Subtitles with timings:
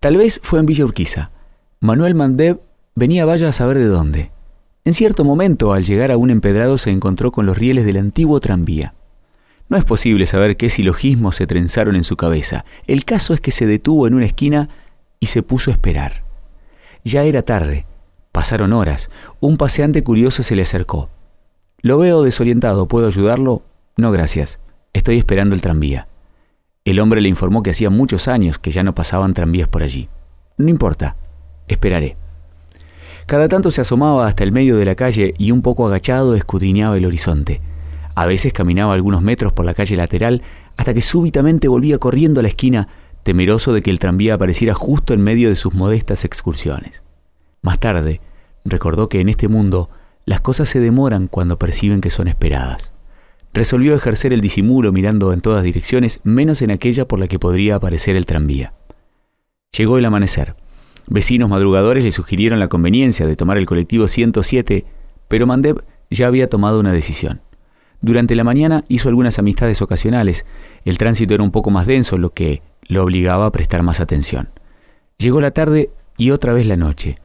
[0.00, 1.30] Tal vez fue en Villa Urquiza.
[1.78, 2.60] Manuel Mandev
[2.94, 4.30] venía vaya a saber de dónde.
[4.86, 8.40] En cierto momento, al llegar a un empedrado, se encontró con los rieles del antiguo
[8.40, 8.94] tranvía.
[9.68, 12.64] No es posible saber qué silogismos se trenzaron en su cabeza.
[12.86, 14.70] El caso es que se detuvo en una esquina
[15.20, 16.24] y se puso a esperar.
[17.04, 17.84] Ya era tarde.
[18.32, 19.10] Pasaron horas.
[19.38, 21.10] Un paseante curioso se le acercó.
[21.82, 22.88] Lo veo desorientado.
[22.88, 23.64] ¿Puedo ayudarlo?
[23.98, 24.60] No, gracias.
[24.94, 26.08] Estoy esperando el tranvía.
[26.84, 30.08] El hombre le informó que hacía muchos años que ya no pasaban tranvías por allí.
[30.56, 31.16] No importa.
[31.68, 32.16] Esperaré.
[33.26, 36.96] Cada tanto se asomaba hasta el medio de la calle y un poco agachado escudriñaba
[36.96, 37.60] el horizonte.
[38.14, 40.42] A veces caminaba algunos metros por la calle lateral
[40.76, 42.88] hasta que súbitamente volvía corriendo a la esquina,
[43.22, 47.02] temeroso de que el tranvía apareciera justo en medio de sus modestas excursiones.
[47.60, 48.22] Más tarde,
[48.64, 49.90] recordó que en este mundo
[50.24, 52.92] las cosas se demoran cuando perciben que son esperadas.
[53.52, 57.76] Resolvió ejercer el disimulo mirando en todas direcciones, menos en aquella por la que podría
[57.76, 58.74] aparecer el tranvía.
[59.76, 60.54] Llegó el amanecer.
[61.08, 64.84] Vecinos madrugadores le sugirieron la conveniencia de tomar el colectivo 107,
[65.26, 67.40] pero Mandev ya había tomado una decisión.
[68.00, 70.46] Durante la mañana hizo algunas amistades ocasionales.
[70.84, 74.48] El tránsito era un poco más denso, lo que lo obligaba a prestar más atención.
[75.18, 77.16] Llegó la tarde y otra vez la noche.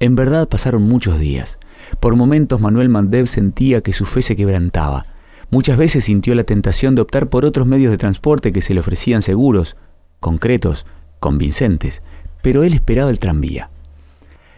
[0.00, 1.58] En verdad pasaron muchos días.
[1.98, 5.06] Por momentos Manuel Mandev sentía que su fe se quebrantaba.
[5.50, 8.80] Muchas veces sintió la tentación de optar por otros medios de transporte que se le
[8.80, 9.76] ofrecían seguros,
[10.20, 10.84] concretos,
[11.20, 12.02] convincentes,
[12.42, 13.70] pero él esperaba el tranvía.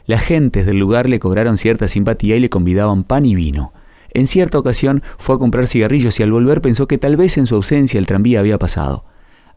[0.06, 3.72] Las gentes del lugar le cobraron cierta simpatía y le convidaban pan y vino.
[4.12, 7.46] En cierta ocasión fue a comprar cigarrillos y al volver pensó que tal vez en
[7.46, 9.04] su ausencia el tranvía había pasado.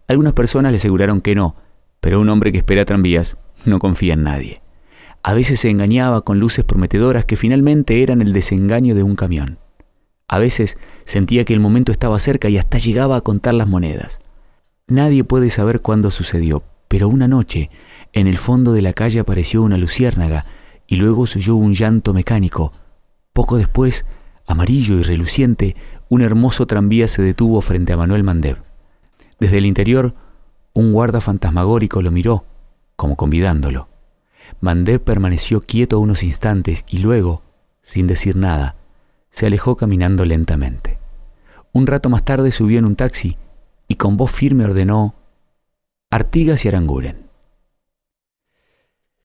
[0.07, 1.55] Algunas personas le aseguraron que no,
[1.99, 4.61] pero un hombre que espera tranvías no confía en nadie.
[5.23, 9.57] A veces se engañaba con luces prometedoras que finalmente eran el desengaño de un camión.
[10.27, 14.19] A veces sentía que el momento estaba cerca y hasta llegaba a contar las monedas.
[14.88, 17.69] Nadie puede saber cuándo sucedió, pero una noche,
[18.13, 20.45] en el fondo de la calle apareció una luciérnaga
[20.88, 22.73] y luego se oyó un llanto mecánico.
[23.33, 24.05] Poco después
[24.45, 25.75] amarillo y reluciente,
[26.09, 28.57] un hermoso tranvía se detuvo frente a Manuel Mandev.
[29.40, 30.13] Desde el interior,
[30.73, 32.45] un guarda fantasmagórico lo miró,
[32.95, 33.90] como convidándolo.
[34.59, 37.41] Mandev permaneció quieto unos instantes y luego,
[37.81, 38.75] sin decir nada,
[39.33, 40.99] se alejó caminando lentamente.
[41.73, 43.35] Un rato más tarde subió en un taxi
[43.88, 45.16] y con voz firme ordenó
[46.11, 47.22] Artigas y Aranguren.